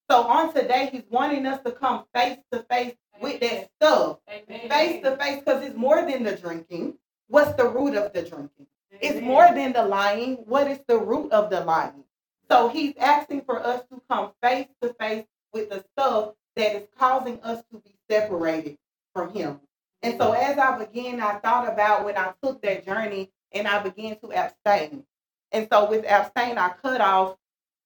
So 0.10 0.22
on 0.24 0.54
today, 0.54 0.90
he's 0.92 1.04
wanting 1.10 1.46
us 1.46 1.60
to 1.66 1.72
come 1.72 2.06
face 2.14 2.38
to 2.52 2.64
face 2.70 2.96
with 3.22 3.40
that 3.42 3.70
stuff, 3.76 4.20
face 4.48 5.04
to 5.04 5.18
face, 5.18 5.40
because 5.40 5.64
it's 5.64 5.76
more 5.76 6.06
than 6.10 6.24
the 6.24 6.36
drinking. 6.36 6.96
What's 7.28 7.54
the 7.56 7.68
root 7.68 7.96
of 7.96 8.14
the 8.14 8.22
drinking? 8.22 8.68
It's 9.02 9.22
more 9.22 9.48
than 9.54 9.74
the 9.74 9.84
lying. 9.84 10.36
What 10.46 10.68
is 10.68 10.80
the 10.88 10.98
root 10.98 11.32
of 11.32 11.50
the 11.50 11.62
lying? 11.62 12.04
So 12.50 12.70
he's 12.70 12.94
asking 12.98 13.42
for 13.42 13.64
us 13.64 13.84
to 13.92 14.02
come 14.10 14.32
face 14.42 14.68
to 14.82 14.94
face 15.00 15.26
with 15.54 15.70
the 15.70 15.84
stuff 15.94 16.34
that 16.56 16.76
is 16.76 16.88
causing 16.98 17.40
us 17.42 17.64
to 17.72 17.80
be 17.80 17.94
separated 18.10 18.78
from 19.14 19.34
him. 19.34 19.60
And 20.02 20.20
so 20.20 20.32
as 20.32 20.58
I 20.58 20.78
began, 20.78 21.20
I 21.22 21.40
thought 21.40 21.72
about 21.72 22.06
when 22.06 22.18
I 22.18 22.34
took 22.42 22.62
that 22.62 22.86
journey 22.86 23.32
and 23.52 23.68
I 23.68 23.82
began 23.82 24.18
to 24.20 24.32
abstain. 24.32 25.04
And 25.52 25.68
so 25.72 25.90
with 25.90 26.06
abstain, 26.06 26.58
I 26.58 26.70
cut 26.82 27.02
off 27.02 27.36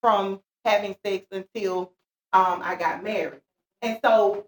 from 0.01 0.41
having 0.65 0.95
sex 1.05 1.25
until 1.31 1.91
um, 2.33 2.61
I 2.63 2.75
got 2.75 3.03
married. 3.03 3.41
And 3.81 3.99
so 4.03 4.47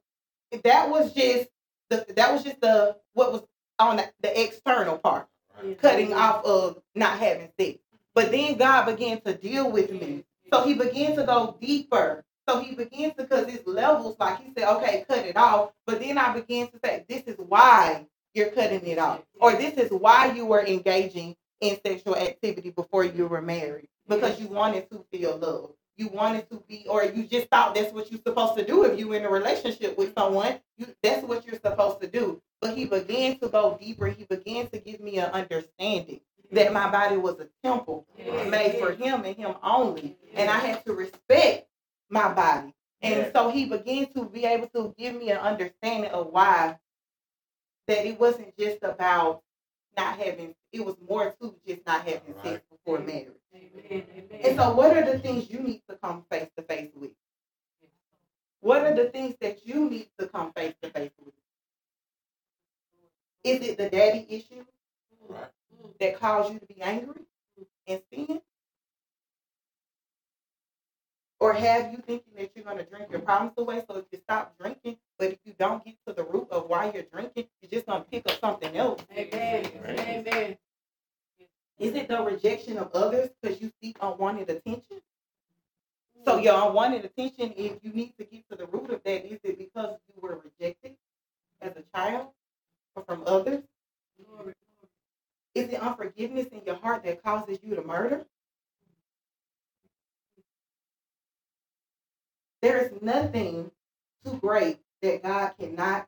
that 0.61 0.89
was 0.89 1.13
just 1.13 1.49
the 1.89 2.05
that 2.15 2.31
was 2.31 2.43
just 2.43 2.61
the 2.61 2.97
what 3.13 3.31
was 3.31 3.43
on 3.79 3.97
the, 3.97 4.09
the 4.21 4.41
external 4.41 4.97
part, 4.97 5.27
right. 5.61 5.79
cutting 5.79 6.13
off 6.13 6.45
of 6.45 6.81
not 6.95 7.19
having 7.19 7.49
sex. 7.59 7.79
But 8.13 8.31
then 8.31 8.57
God 8.57 8.85
began 8.85 9.21
to 9.21 9.33
deal 9.33 9.71
with 9.71 9.91
me. 9.91 10.23
So 10.51 10.63
he 10.63 10.75
began 10.75 11.15
to 11.15 11.23
go 11.23 11.57
deeper. 11.59 12.23
So 12.47 12.59
he 12.59 12.75
begins 12.75 13.13
to, 13.15 13.23
because 13.23 13.47
it's 13.47 13.65
levels, 13.65 14.17
like 14.19 14.43
he 14.43 14.51
said, 14.55 14.67
okay, 14.75 15.05
cut 15.07 15.25
it 15.25 15.37
off. 15.37 15.71
But 15.85 15.99
then 15.99 16.17
I 16.17 16.33
began 16.33 16.67
to 16.67 16.79
say, 16.83 17.05
this 17.07 17.23
is 17.23 17.37
why 17.37 18.05
you're 18.33 18.49
cutting 18.49 18.85
it 18.85 18.99
off. 18.99 19.21
Or 19.39 19.53
this 19.53 19.75
is 19.75 19.91
why 19.91 20.33
you 20.33 20.45
were 20.45 20.63
engaging 20.65 21.35
in 21.61 21.77
sexual 21.85 22.15
activity 22.15 22.69
before 22.69 23.05
you 23.05 23.27
were 23.27 23.41
married. 23.41 23.87
Because 24.07 24.39
you 24.39 24.47
wanted 24.47 24.89
to 24.91 25.05
feel 25.11 25.37
love. 25.37 25.71
You 25.95 26.07
wanted 26.07 26.49
to 26.49 26.63
be, 26.67 26.85
or 26.89 27.03
you 27.03 27.23
just 27.23 27.47
thought 27.49 27.75
that's 27.75 27.93
what 27.93 28.11
you're 28.11 28.21
supposed 28.25 28.57
to 28.57 28.65
do 28.65 28.83
if 28.83 28.97
you're 28.97 29.15
in 29.15 29.25
a 29.25 29.29
relationship 29.29 29.97
with 29.97 30.13
someone. 30.17 30.59
You, 30.77 30.87
that's 31.03 31.23
what 31.23 31.45
you're 31.45 31.59
supposed 31.59 32.01
to 32.01 32.07
do. 32.07 32.41
But 32.61 32.75
he 32.75 32.85
began 32.85 33.37
to 33.39 33.47
go 33.49 33.77
deeper. 33.79 34.07
He 34.07 34.23
began 34.23 34.67
to 34.69 34.79
give 34.79 34.99
me 34.99 35.17
an 35.17 35.31
understanding 35.31 36.21
that 36.51 36.73
my 36.73 36.89
body 36.89 37.17
was 37.17 37.39
a 37.39 37.47
temple 37.63 38.07
made 38.47 38.77
for 38.79 38.91
him 38.91 39.23
and 39.25 39.35
him 39.35 39.55
only. 39.63 40.17
And 40.33 40.49
I 40.49 40.59
had 40.59 40.85
to 40.85 40.93
respect 40.93 41.67
my 42.09 42.33
body. 42.33 42.73
And 43.01 43.31
so 43.35 43.51
he 43.51 43.65
began 43.65 44.11
to 44.13 44.25
be 44.25 44.45
able 44.45 44.67
to 44.67 44.95
give 44.97 45.15
me 45.15 45.29
an 45.31 45.37
understanding 45.37 46.11
of 46.11 46.27
why 46.27 46.77
that 47.87 48.05
it 48.05 48.19
wasn't 48.19 48.57
just 48.57 48.81
about 48.81 49.41
not 49.97 50.17
having, 50.17 50.55
it 50.71 50.85
was 50.85 50.95
more 51.07 51.35
to 51.41 51.55
just 51.67 51.85
not 51.85 52.07
having 52.07 52.33
right. 52.35 52.43
sex 52.43 52.63
before 52.69 52.99
marriage. 52.99 53.27
Amen. 53.55 54.03
And 54.43 54.57
so, 54.57 54.73
what 54.73 54.95
are 54.95 55.05
the 55.05 55.19
things 55.19 55.49
you 55.49 55.59
need 55.59 55.81
to 55.89 55.95
come 55.95 56.25
face 56.29 56.49
to 56.57 56.63
face 56.63 56.89
with? 56.95 57.11
What 58.61 58.83
are 58.83 58.95
the 58.95 59.09
things 59.09 59.35
that 59.41 59.67
you 59.67 59.89
need 59.89 60.07
to 60.19 60.27
come 60.27 60.53
face 60.53 60.73
to 60.81 60.89
face 60.89 61.11
with? 61.23 61.33
Is 63.43 63.67
it 63.67 63.77
the 63.77 63.89
daddy 63.89 64.25
issue 64.29 64.63
right. 65.27 65.45
that 65.99 66.19
caused 66.19 66.53
you 66.53 66.59
to 66.59 66.65
be 66.65 66.81
angry 66.81 67.21
and 67.87 68.01
sin? 68.11 68.41
Or 71.43 71.51
have 71.51 71.91
you 71.91 71.97
thinking 71.97 72.31
that 72.37 72.51
you're 72.55 72.63
going 72.63 72.77
to 72.77 72.85
drink 72.85 73.07
your 73.11 73.19
problems 73.19 73.55
away? 73.57 73.83
So 73.85 73.97
if 73.97 74.05
you 74.13 74.19
stop 74.23 74.57
drinking, 74.57 74.95
but 75.19 75.33
if 75.33 75.39
you 75.43 75.53
don't 75.59 75.83
get 75.83 75.95
to 76.07 76.13
the 76.13 76.23
root 76.23 76.47
of 76.49 76.69
why 76.69 76.89
you're 76.93 77.03
drinking, 77.03 77.47
you're 77.61 77.69
just 77.69 77.85
going 77.85 78.01
to 78.01 78.09
pick 78.09 78.31
up 78.31 78.39
something 78.39 78.77
else. 78.77 79.01
Amen. 79.11 79.69
Amen. 79.85 80.57
Is 81.77 81.95
it 81.95 82.07
the 82.07 82.23
rejection 82.23 82.77
of 82.77 82.91
others 82.93 83.29
because 83.41 83.61
you 83.61 83.73
seek 83.81 83.97
unwanted 84.01 84.51
attention? 84.51 85.01
So 86.23 86.37
mm. 86.39 86.45
your 86.45 86.65
unwanted 86.65 87.03
attention, 87.03 87.53
if 87.57 87.73
you 87.83 87.91
need 87.91 88.13
to 88.19 88.23
get 88.23 88.49
to 88.49 88.55
the 88.55 88.65
root 88.67 88.91
of 88.91 89.03
that, 89.03 89.29
is 89.29 89.41
it 89.43 89.57
because 89.57 89.97
you 90.07 90.21
were 90.21 90.41
rejected 90.45 90.95
as 91.61 91.73
a 91.75 91.83
child 91.93 92.27
or 92.95 93.03
from 93.03 93.21
others? 93.27 93.63
Is 95.55 95.67
it 95.67 95.81
unforgiveness 95.81 96.47
in 96.53 96.61
your 96.65 96.75
heart 96.75 97.03
that 97.03 97.21
causes 97.21 97.59
you 97.61 97.75
to 97.75 97.83
murder? 97.83 98.27
There 102.63 102.77
is 102.77 102.93
nothing 103.01 103.71
too 104.23 104.37
great 104.37 104.79
that 105.01 105.21
God 105.21 105.51
cannot 105.59 106.07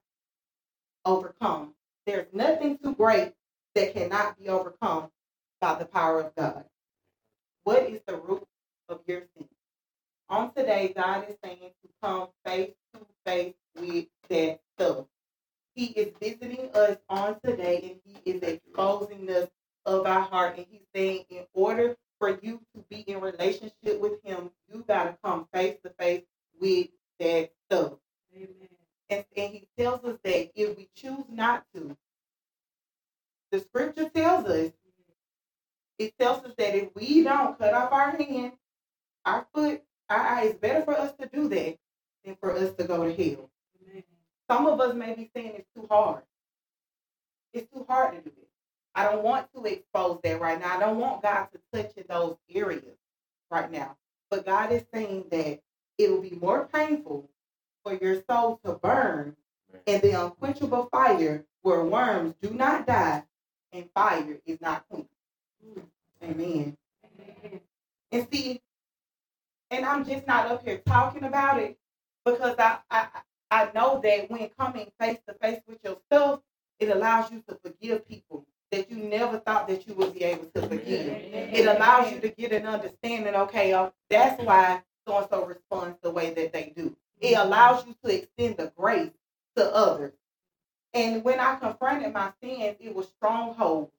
overcome. 1.04 1.74
There's 2.06 2.28
nothing 2.32 2.78
too 2.78 2.96
great 2.96 3.34
that 3.76 3.94
cannot 3.94 4.40
be 4.40 4.48
overcome 4.48 5.10
by 5.60 5.78
the 5.78 5.84
power 5.84 6.22
of 6.22 6.34
God. 6.34 6.64
What 7.66 7.84
is 7.90 8.00
the 8.08 8.16
root 8.16 8.48
of 8.88 9.02
your 9.06 9.24
sin? 9.36 9.50
On 10.30 10.54
today, 10.54 10.94
God 10.96 11.26
is 11.30 11.36
saying 11.44 11.58
to 11.60 11.90
come 12.02 12.30
face 12.46 12.72
to 12.94 13.06
face 13.26 13.56
with 13.78 14.06
that 14.30 14.62
stuff. 14.78 15.08
He 15.74 15.88
is 15.88 16.14
visiting 16.22 16.70
us 16.74 16.96
on 17.10 17.36
today 17.44 18.00
and 18.06 18.16
he 18.24 18.32
is 18.32 18.42
exposing 18.42 19.30
us 19.30 19.50
of 19.86 20.06
our 20.06 20.22
heart. 20.22 20.56
And 20.56 20.66
he's 20.72 20.88
saying, 20.96 21.26
in 21.30 21.44
order 21.54 21.98
for 22.18 22.40
you 22.42 22.62
to 22.74 22.82
be 22.90 23.02
in 23.02 23.20
relationship 23.20 23.75
don't 37.34 37.58
cut 37.58 37.74
off 37.74 37.92
our 37.92 38.12
hand, 38.12 38.54
our 39.26 39.46
foot, 39.54 39.82
our 40.10 40.20
eye, 40.20 40.44
it's 40.46 40.60
better 40.60 40.84
for 40.84 40.98
us 40.98 41.14
to 41.20 41.28
do 41.28 41.48
that 41.50 41.78
than 42.24 42.36
for 42.40 42.54
us 42.56 42.74
to 42.76 42.84
go 42.84 43.04
to 43.04 43.10
hell. 43.14 43.50
Amen. 43.90 44.04
Some 44.50 44.68
of 44.68 44.80
us 44.80 44.96
may 44.96 45.14
be 45.16 45.30
saying 45.36 45.54
it's 45.56 45.70
too 45.76 45.88
hard. 45.90 46.24
It's 47.54 47.72
too 47.74 47.86
hard 47.88 48.16
to 48.16 48.22
do 48.22 48.30
it. 48.30 48.50
I 48.94 49.04
don't 49.04 49.24
want 49.24 49.48
to 49.54 49.66
expose 49.66 50.20
that 50.24 50.40
right 50.40 50.60
now. 50.60 50.78
I 50.78 50.80
don't 50.80 50.98
want 50.98 51.22
God 51.22 51.48
to 51.54 51.60
touch 51.74 51.92
in 51.98 52.06
those 52.08 52.38
areas 52.54 52.98
right 53.52 53.72
now. 53.72 53.98
But 54.30 54.46
God 54.46 54.72
is 54.72 54.84
saying 54.94 55.26
that 55.32 55.62
it 55.98 56.12
will 56.12 56.22
be 56.22 56.38
more 56.42 56.68
painful 56.72 57.30
for 57.84 57.94
your 57.94 58.24
soul 58.30 58.60
to 58.66 58.74
burn 58.74 59.36
in 59.86 60.02
the 60.02 60.12
unquenchable 60.12 60.88
fire 60.92 61.46
where 61.62 61.84
worms 61.84 62.36
do 62.42 62.52
not 62.52 62.88
die 62.88 63.24
and 63.74 63.90
fire 63.94 64.40
is 64.46 64.60
not 64.62 64.86
quenched. 64.90 65.10
Mm. 65.66 65.84
Amen. 66.24 66.78
Amen. 67.20 67.62
And 68.12 68.28
see, 68.32 68.62
and 69.72 69.86
I'm 69.86 70.06
just 70.06 70.28
not 70.28 70.48
up 70.48 70.64
here 70.64 70.82
talking 70.86 71.24
about 71.24 71.60
it 71.60 71.78
because 72.24 72.56
I, 72.58 72.78
I 72.90 73.08
I 73.52 73.70
know 73.74 74.02
that 74.04 74.30
when 74.30 74.50
coming 74.58 74.92
face 75.00 75.20
to 75.28 75.34
face 75.36 75.62
with 75.68 75.80
yourself, 75.84 76.42
it 76.80 76.90
allows 76.90 77.32
you 77.32 77.44
to 77.48 77.58
forgive 77.64 78.08
people 78.08 78.46
that 78.72 78.90
you 78.90 78.98
never 78.98 79.40
thought 79.40 79.68
that 79.68 79.88
you 79.88 79.94
would 79.94 80.14
be 80.14 80.24
able 80.24 80.48
to 80.56 80.62
forgive. 80.64 81.08
It 81.08 81.66
allows 81.66 82.12
you 82.12 82.20
to 82.20 82.30
get 82.30 82.52
an 82.52 82.66
understanding, 82.66 83.36
okay, 83.36 83.74
oh, 83.74 83.94
that's 84.10 84.42
why 84.44 84.82
so 85.08 85.20
and 85.20 85.28
so 85.30 85.46
responds 85.46 85.98
the 86.02 86.12
way 86.12 86.34
that 86.34 86.52
they 86.52 86.74
do. 86.76 86.96
It 87.22 87.36
mm-hmm. 87.36 87.48
allows 87.48 87.86
you 87.86 87.96
to 88.04 88.14
extend 88.14 88.58
the 88.58 88.74
grace 88.76 89.12
to 89.56 89.74
others. 89.74 90.14
And 90.94 91.24
when 91.24 91.40
I 91.40 91.56
confronted 91.56 92.14
my 92.14 92.32
sins, 92.42 92.78
it 92.80 92.94
was 92.94 93.08
strongholds 93.08 93.92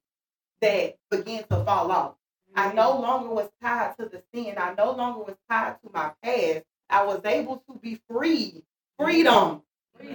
that 0.61 0.97
began 1.09 1.43
to 1.45 1.63
fall 1.63 1.91
off. 1.91 2.15
I 2.55 2.73
no 2.73 2.99
longer 2.99 3.33
was 3.33 3.49
tied 3.61 3.95
to 3.99 4.05
the 4.05 4.23
sin. 4.33 4.55
I 4.57 4.73
no 4.75 4.91
longer 4.91 5.19
was 5.19 5.35
tied 5.49 5.75
to 5.83 5.91
my 5.93 6.11
past. 6.23 6.63
I 6.89 7.05
was 7.05 7.21
able 7.25 7.63
to 7.69 7.77
be 7.79 7.99
free. 8.09 8.63
Freedom. 8.99 9.61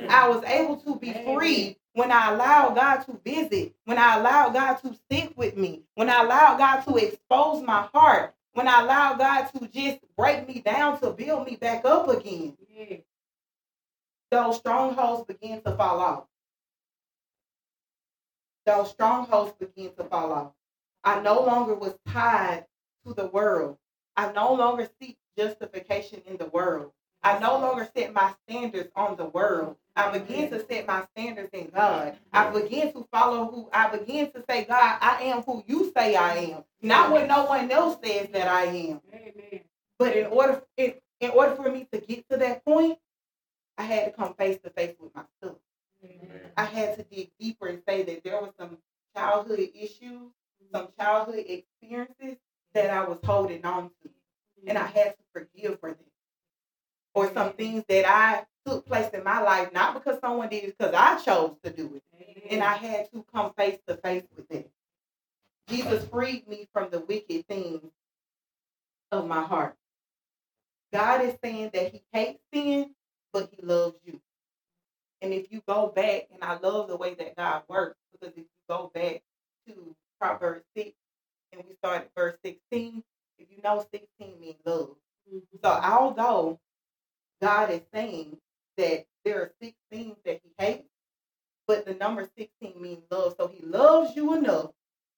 I 0.09 0.29
was 0.29 0.43
able 0.45 0.77
to 0.79 0.97
be 0.97 1.13
free 1.13 1.79
when 1.95 2.11
I 2.11 2.33
allow 2.33 2.71
God 2.71 2.99
to 3.03 3.21
visit, 3.25 3.75
when 3.85 3.99
I 3.99 4.17
allow 4.17 4.49
God 4.49 4.75
to 4.77 4.97
sit 5.11 5.37
with 5.37 5.57
me, 5.57 5.83
when 5.95 6.09
I 6.09 6.23
allow 6.23 6.57
God 6.57 6.81
to 6.83 6.97
expose 6.97 7.63
my 7.63 7.89
heart, 7.93 8.35
when 8.55 8.69
I 8.69 8.81
allow 8.81 9.15
God 9.15 9.49
to 9.55 9.69
just 9.69 9.99
break 10.17 10.49
me 10.49 10.61
down 10.61 11.01
to 11.01 11.11
build 11.11 11.47
me 11.47 11.57
back 11.57 11.85
up 11.85 12.09
again, 12.09 12.57
yeah. 12.69 12.97
those 14.31 14.57
strongholds 14.59 15.27
begin 15.27 15.61
to 15.63 15.73
fall 15.73 16.01
off. 16.01 16.25
Those 18.65 18.91
strongholds 18.91 19.53
begin 19.59 19.93
to 19.97 20.05
fall 20.05 20.33
off. 20.33 20.53
I 21.05 21.21
no 21.21 21.43
longer 21.43 21.75
was 21.75 21.95
tied 22.09 22.67
to 23.07 23.15
the 23.15 23.27
world. 23.27 23.79
I 24.17 24.33
no 24.33 24.55
longer 24.55 24.89
seek 25.01 25.17
justification 25.37 26.23
in 26.27 26.37
the 26.37 26.47
world. 26.47 26.93
I 27.23 27.39
no 27.39 27.59
longer 27.59 27.89
set 27.97 28.13
my 28.13 28.35
standards 28.47 28.91
on 28.97 29.17
the 29.17 29.27
world. 29.27 29.77
I 29.95 30.17
begin 30.17 30.51
to 30.51 30.65
set 30.67 30.87
my 30.87 31.07
standards 31.15 31.51
in 31.53 31.69
God. 31.69 32.17
I 32.33 32.51
begin 32.51 32.93
to 32.93 33.07
follow 33.13 33.45
who 33.51 33.69
I 33.73 33.97
begin 33.97 34.33
to 34.33 34.45
say, 34.49 34.65
God, 34.65 34.99
I 35.01 35.23
am 35.25 35.43
who 35.43 35.63
you 35.67 35.93
say 35.97 36.17
I 36.17 36.35
am, 36.37 36.65
not 36.81 37.11
what 37.11 37.29
no 37.29 37.45
one 37.45 37.71
else 37.71 37.99
says 38.03 38.29
that 38.33 38.49
I 38.49 38.65
am. 38.65 39.01
Amen. 39.13 39.61
But 39.99 40.17
in 40.17 40.27
order 40.27 40.63
in, 40.77 40.95
in 41.21 41.31
order 41.31 41.55
for 41.55 41.71
me 41.71 41.87
to 41.93 42.01
get 42.01 42.29
to 42.31 42.37
that 42.39 42.65
point, 42.65 42.99
I 43.79 43.85
had 43.85 44.07
to 44.07 44.11
come 44.13 44.35
face 44.35 44.59
to 44.65 44.71
face 44.71 44.95
with 44.99 45.15
myself. 45.15 45.59
Amen. 46.05 46.41
I 46.57 46.65
had 46.65 46.97
to 46.97 47.05
dig 47.05 47.31
deeper 47.39 47.67
and 47.69 47.83
say 47.87 48.03
that 48.03 48.25
there 48.25 48.41
was 48.41 48.53
some 48.59 48.79
childhood 49.15 49.69
issues, 49.75 50.33
some 50.73 50.89
childhood 50.99 51.45
experiences 51.49 52.39
that 52.75 52.91
I 52.91 53.05
was 53.05 53.19
holding 53.25 53.65
on 53.65 53.91
to. 54.03 54.11
And 54.67 54.79
I 54.79 54.87
had 54.87 55.15
to 55.17 55.23
forgive 55.33 55.81
for 55.81 55.91
them 55.91 56.05
or 57.15 57.33
some 57.33 57.53
things 57.53 57.85
that 57.89 58.09
I 58.09 58.45
took 58.67 58.87
place 58.87 59.11
in 59.13 59.25
my 59.25 59.41
life, 59.43 59.73
not 59.73 59.95
because 59.95 60.19
someone 60.21 60.49
did 60.49 60.65
it, 60.65 60.79
because 60.79 60.95
I 60.95 61.21
chose 61.23 61.57
to 61.65 61.71
do 61.71 61.95
it. 61.97 62.03
And 62.51 62.63
I 62.63 62.75
had 62.75 63.11
to 63.13 63.25
come 63.35 63.53
face 63.55 63.79
to 63.87 63.97
face 63.97 64.25
with 64.37 64.51
it. 64.51 64.71
Jesus 65.69 66.05
freed 66.07 66.47
me 66.49 66.69
from 66.73 66.91
the 66.91 67.01
wicked 67.01 67.47
things 67.47 67.83
of 69.11 69.27
my 69.27 69.43
heart. 69.43 69.77
God 70.93 71.25
is 71.25 71.35
saying 71.43 71.71
that 71.75 71.93
He 71.93 72.03
hates 72.13 72.41
sin, 72.53 72.95
but 73.33 73.51
He 73.53 73.65
loves 73.65 73.97
you. 74.05 74.21
And 75.21 75.33
if 75.33 75.53
you 75.53 75.63
go 75.67 75.89
back, 75.89 76.29
and 76.33 76.43
I 76.43 76.59
love 76.59 76.89
the 76.89 76.97
way 76.97 77.15
that 77.15 77.37
God 77.37 77.63
works, 77.69 77.97
because 78.13 78.35
if 78.37 78.39
you 78.39 78.45
go 78.69 78.91
back 78.93 79.23
to 79.67 79.95
Proverbs 80.23 80.65
6, 80.77 80.93
and 81.53 81.65
we 81.69 81.75
start 81.75 82.03
at 82.03 82.11
verse 82.17 82.37
16, 82.45 83.03
if 83.39 83.49
you 83.51 83.61
know 83.61 83.85
16 83.93 84.41
means 84.41 84.55
love. 84.65 84.91
Mm-hmm. 85.29 85.57
So 85.65 85.69
although 85.69 86.61
God 87.41 87.73
is 87.73 87.81
saying 87.93 88.37
that 88.77 89.07
there 89.25 89.41
are 89.41 89.53
six 89.61 89.75
things 89.91 90.17
that 90.25 90.41
he 90.45 90.51
hates, 90.65 90.89
but 91.67 91.85
the 91.87 91.95
number 91.95 92.29
16 92.39 92.81
means 92.81 93.03
love. 93.11 93.35
So 93.37 93.49
he 93.49 93.67
loves 93.67 94.15
you 94.15 94.35
enough 94.35 94.71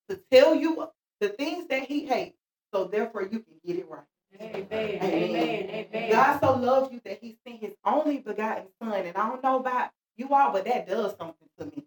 to 0.08 0.18
tell 0.32 0.54
you 0.54 0.88
the 1.20 1.28
things 1.28 1.68
that 1.68 1.82
he 1.82 2.06
hates, 2.06 2.38
so 2.72 2.84
therefore 2.84 3.24
you 3.24 3.40
can 3.40 3.54
get 3.66 3.76
it 3.76 3.86
right. 3.90 4.04
Amen. 4.40 4.68
Amen. 4.72 5.86
Amen. 5.92 6.10
God 6.10 6.40
so 6.40 6.56
loves 6.56 6.90
you 6.92 7.02
that 7.04 7.18
he 7.20 7.36
sent 7.46 7.60
his 7.60 7.74
only 7.84 8.18
begotten 8.18 8.68
son. 8.82 9.04
And 9.04 9.16
I 9.16 9.28
don't 9.28 9.42
know 9.42 9.58
about 9.58 9.90
you 10.16 10.30
all, 10.30 10.50
but 10.50 10.64
that 10.64 10.88
does 10.88 11.14
something 11.18 11.48
to 11.58 11.66
me. 11.66 11.84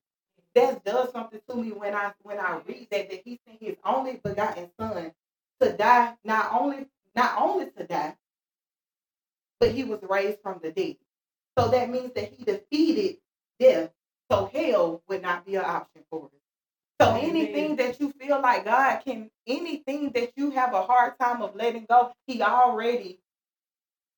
That 0.57 0.83
does 0.83 1.11
something 1.11 1.39
to 1.47 1.55
me 1.55 1.71
when 1.71 1.93
I 1.93 2.13
when 2.23 2.39
I 2.39 2.59
read 2.67 2.87
that 2.89 3.11
that 3.11 3.21
he 3.23 3.39
sent 3.45 3.61
his 3.61 3.75
only 3.85 4.19
begotten 4.23 4.71
son 4.79 5.11
to 5.61 5.73
die, 5.73 6.15
not 6.23 6.51
only 6.51 6.87
not 7.15 7.39
only 7.39 7.67
to 7.77 7.83
die, 7.85 8.15
but 9.59 9.71
he 9.71 9.83
was 9.83 9.99
raised 10.01 10.39
from 10.41 10.59
the 10.63 10.71
dead. 10.71 10.95
So 11.59 11.67
that 11.67 11.91
means 11.91 12.11
that 12.15 12.33
he 12.33 12.43
defeated 12.43 13.17
death. 13.59 13.91
So 14.31 14.49
hell 14.51 15.03
would 15.07 15.21
not 15.21 15.45
be 15.45 15.57
an 15.57 15.63
option 15.63 16.01
for 16.09 16.25
us. 16.25 16.31
So 16.99 17.15
anything 17.15 17.75
that 17.75 17.99
you 17.99 18.11
feel 18.19 18.41
like 18.41 18.65
God 18.65 19.01
can, 19.05 19.29
anything 19.45 20.09
that 20.15 20.31
you 20.35 20.49
have 20.49 20.73
a 20.73 20.81
hard 20.81 21.19
time 21.19 21.43
of 21.43 21.55
letting 21.55 21.85
go, 21.87 22.13
He 22.25 22.41
already 22.41 23.19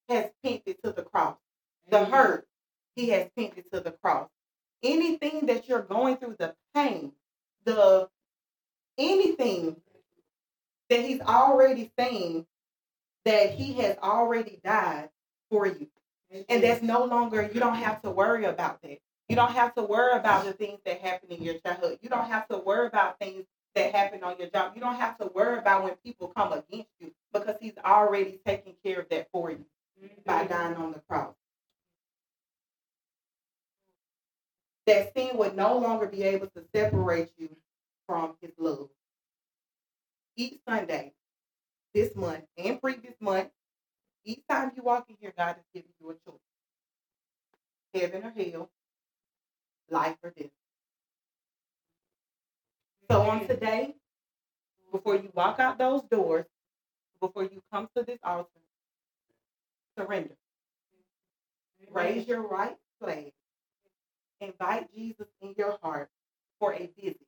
has 0.08 0.30
pinned 0.42 0.62
it 0.66 0.82
to 0.86 0.94
the 0.94 1.04
cross. 1.04 1.36
The 1.90 2.06
hurt, 2.06 2.48
He 2.96 3.10
has 3.10 3.28
pinned 3.36 3.58
it 3.58 3.70
to 3.74 3.82
the 3.82 3.92
cross. 3.92 4.29
Anything 4.82 5.48
that 5.48 5.68
you're 5.68 5.82
going 5.82 6.18
through, 6.18 6.36
the 6.40 6.56
pain, 6.74 7.12
the 7.66 8.10
anything 8.98 9.76
that 10.90 11.02
He's 11.02 11.22
already 11.22 11.92
saying 11.98 12.46
that 13.26 13.52
He 13.52 13.74
has 13.74 13.98
already 13.98 14.60
died 14.64 15.10
for 15.50 15.68
you. 15.68 15.88
And 16.48 16.64
that's 16.64 16.84
no 16.84 17.06
longer, 17.06 17.50
you 17.54 17.60
don't 17.60 17.76
have 17.76 18.02
to 18.04 18.12
worry 18.12 18.46
about 18.46 18.82
that. 18.84 19.00
You 19.28 19.36
don't 19.36 19.52
have 19.52 19.76
to 19.76 19.84
worry 19.84 20.18
about 20.18 20.46
the 20.46 20.54
things 20.54 20.80
that 20.86 21.02
happen 21.02 21.32
in 21.32 21.44
your 21.44 21.56
childhood. 21.56 22.00
You 22.02 22.10
don't 22.10 22.30
have 22.30 22.48
to 22.50 22.58
worry 22.58 22.88
about 22.88 23.20
things 23.20 23.46
that 23.76 23.94
happen 23.94 24.24
on 24.24 24.38
your 24.40 24.50
job. 24.50 24.74
You 24.76 24.82
don't 24.82 24.96
have 24.96 25.18
to 25.20 25.28
worry 25.34 25.60
about 25.60 25.84
when 25.84 25.94
people 26.04 26.32
come 26.36 26.52
against 26.52 26.90
you 27.00 27.12
because 27.32 27.56
he's 27.62 27.78
already 27.84 28.40
taking 28.46 28.74
care 28.84 29.02
of 29.02 29.10
that 29.10 29.28
for 29.32 29.52
you 29.52 29.66
by 30.26 30.44
mm-hmm. 30.44 30.54
dying 30.54 30.76
on 30.76 30.92
the 30.94 31.02
cross. 31.08 31.34
That 34.90 35.14
sin 35.16 35.38
would 35.38 35.56
no 35.56 35.78
longer 35.78 36.08
be 36.08 36.24
able 36.24 36.48
to 36.48 36.64
separate 36.74 37.30
you 37.38 37.56
from 38.08 38.34
his 38.42 38.50
love. 38.58 38.90
Each 40.36 40.60
Sunday, 40.68 41.14
this 41.94 42.16
month 42.16 42.46
and 42.58 42.82
previous 42.82 43.14
month, 43.22 43.50
each 44.26 44.42
time 44.50 44.72
you 44.76 44.82
walk 44.82 45.06
in 45.08 45.16
here, 45.22 45.32
God 45.38 45.58
is 45.60 45.66
giving 45.76 45.92
you 46.02 46.10
a 46.10 46.14
choice. 46.14 46.40
Heaven 47.94 48.24
or 48.24 48.32
hell, 48.32 48.72
life 49.92 50.16
or 50.24 50.34
death. 50.36 50.48
So 53.12 53.22
on 53.22 53.48
today, 53.48 53.94
before 54.92 55.18
you 55.18 55.30
walk 55.36 55.60
out 55.60 55.78
those 55.78 56.02
doors, 56.10 56.46
before 57.22 57.44
you 57.44 57.62
come 57.72 57.90
to 57.96 58.02
this 58.02 58.18
altar, 58.24 58.50
surrender. 59.96 60.36
Raise 61.92 62.28
your 62.28 62.42
right 62.42 62.76
flag. 63.00 63.34
Invite 64.42 64.94
Jesus 64.96 65.28
in 65.42 65.54
your 65.58 65.78
heart 65.82 66.10
for 66.60 66.74
a 66.74 66.90
visit 67.00 67.20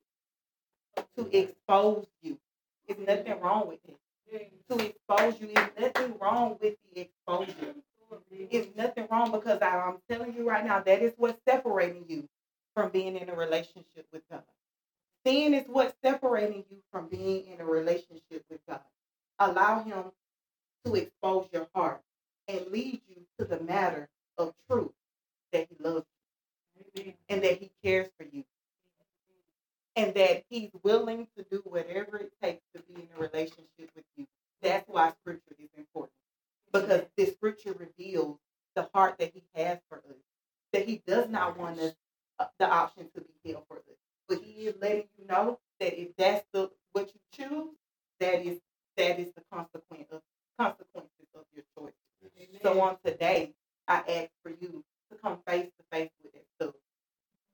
to 1.16 1.36
expose 1.36 2.06
you. 2.22 2.38
There's 2.86 3.06
nothing 3.06 3.40
wrong 3.40 3.68
with 3.68 3.78
it 3.86 3.98
to 4.68 4.84
expose 4.84 5.40
you. 5.40 5.48
There's 5.54 5.70
nothing 5.78 6.14
wrong 6.20 6.56
with 6.60 6.76
the 6.94 7.00
exposure. 7.00 7.74
It's 8.30 8.76
nothing 8.76 9.06
wrong 9.10 9.30
because 9.30 9.60
I, 9.62 9.78
I'm 9.78 9.98
telling 10.10 10.34
you 10.34 10.48
right 10.48 10.64
now, 10.64 10.80
that 10.80 11.02
is 11.02 11.12
what's 11.16 11.40
separating 11.48 12.04
you 12.08 12.28
from 12.74 12.90
being 12.90 13.16
in 13.16 13.28
a 13.28 13.34
relationship 13.34 14.06
with 14.12 14.22
God. 14.30 14.42
Sin 15.24 15.54
is 15.54 15.64
what's 15.68 15.94
separating 16.02 16.64
you 16.70 16.78
from 16.90 17.08
being 17.08 17.46
in 17.46 17.60
a 17.60 17.64
relationship 17.64 18.44
with 18.50 18.60
God. 18.68 18.80
Allow 19.38 19.84
Him 19.84 20.04
to 20.84 20.94
expose 20.94 21.46
your 21.52 21.68
heart 21.74 22.00
and 22.48 22.66
lead 22.70 23.00
you 23.08 23.22
to 23.38 23.44
the 23.44 23.60
matter 23.60 24.08
of 24.36 24.52
truth 24.68 24.92
that 25.52 25.68
He 25.68 25.82
loves 25.82 26.06
and 27.28 27.42
that 27.42 27.58
He 27.60 27.70
cares 27.84 28.08
for 28.18 28.24
you 28.30 28.44
and 29.96 30.14
that 30.14 30.44
he's 30.48 30.70
willing 30.82 31.26
to 31.36 31.44
do 31.50 31.62
whatever 31.64 32.16
it 32.18 32.32
takes 32.42 32.62
to 32.74 32.82
be 32.82 33.02
in 33.02 33.08
a 33.16 33.20
relationship 33.20 33.90
with 33.94 34.04
you. 34.16 34.26
That's 34.62 34.88
why 34.88 35.12
scripture 35.20 35.56
is 35.58 35.68
important. 35.76 36.12
Because 36.72 37.02
this 37.16 37.32
scripture 37.34 37.74
reveals 37.78 38.38
the 38.74 38.88
heart 38.94 39.16
that 39.18 39.32
he 39.34 39.42
has 39.54 39.78
for 39.88 39.98
us. 39.98 40.16
That 40.72 40.86
he 40.88 41.02
does 41.06 41.28
not 41.28 41.58
want 41.58 41.78
us 41.80 41.94
uh, 42.38 42.46
the 42.58 42.66
option 42.68 43.08
to 43.14 43.20
be 43.20 43.52
held 43.52 43.64
for 43.68 43.76
us. 43.76 43.82
But 44.28 44.40
he 44.42 44.66
is 44.66 44.74
letting 44.80 45.08
you 45.18 45.26
know 45.26 45.58
that 45.80 46.00
if 46.00 46.16
that's 46.16 46.46
the 46.52 46.70
what 46.92 47.12
you 47.14 47.20
choose, 47.34 47.74
that 48.20 48.46
is 48.46 48.60
that 48.96 49.18
is 49.20 49.32
the 49.34 49.42
consequence 49.52 50.08
of 50.10 50.22
consequences 50.58 51.10
of 51.34 51.42
your 51.54 51.64
choice. 51.76 51.92
So 52.62 52.80
on 52.80 52.96
today, 53.04 53.52
I 53.88 53.96
ask 53.96 54.30
for 54.42 54.50
you 54.50 54.84
to 55.10 55.18
come 55.20 55.38
face 55.46 55.66
to 55.66 55.84
face 55.90 56.10
with 56.21 56.21
that 56.21 56.21
stuff. 56.21 56.21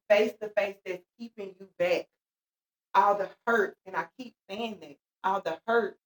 Face 0.09 0.33
to 0.41 0.49
face 0.51 0.77
that's 0.85 1.03
keeping 1.19 1.55
you 1.61 1.69
back 1.79 2.07
all 2.95 3.17
the 3.17 3.29
hurt, 3.47 3.77
and 3.87 3.97
I 3.97 4.07
keep 4.19 4.35
saying 4.49 4.79
that, 4.81 4.97
all 5.25 5.41
the 5.41 5.59
hurt, 5.67 5.97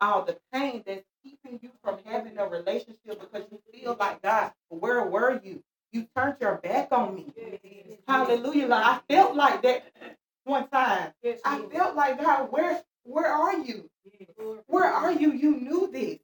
all 0.00 0.24
the 0.24 0.36
pain 0.52 0.82
that's 0.86 1.04
keeping 1.24 1.60
you 1.62 1.70
from 1.82 1.98
having 2.04 2.38
a 2.38 2.46
relationship 2.46 3.20
because 3.20 3.44
you 3.50 3.60
feel 3.72 3.96
like, 3.98 4.22
God, 4.22 4.52
where 4.68 5.04
were 5.06 5.40
you? 5.42 5.62
You 5.92 6.06
turned 6.16 6.36
your 6.40 6.56
back 6.56 6.88
on 6.90 7.14
me. 7.14 7.26
Hallelujah. 8.08 8.66
Like 8.66 8.84
I 8.84 9.00
felt 9.14 9.36
like 9.36 9.62
that 9.62 9.84
one 10.44 10.68
time. 10.68 11.12
I 11.44 11.62
felt 11.72 11.94
like, 11.94 12.20
God, 12.20 12.50
where 12.50 12.82
where 13.04 13.26
are 13.26 13.58
you? 13.58 13.90
Where 14.66 14.84
are 14.84 15.12
you? 15.12 15.32
You 15.32 15.56
knew 15.56 15.90
this. 15.92 16.18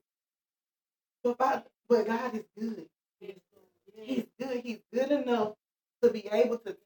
But, 1.23 1.39
by, 1.39 1.63
but 1.89 2.07
God 2.07 2.35
is 2.35 2.45
good. 2.59 2.87
He's 3.21 4.27
good. 4.39 4.61
He's 4.63 4.81
good 4.93 5.11
enough 5.11 5.53
to 6.03 6.11
be 6.11 6.29
able 6.33 6.59
to 6.59 6.77